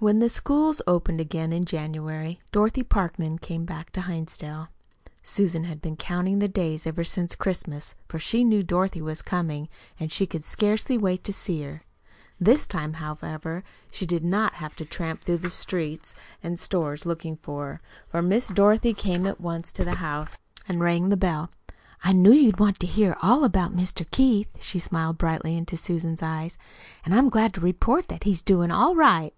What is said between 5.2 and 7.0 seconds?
Susan had been counting the days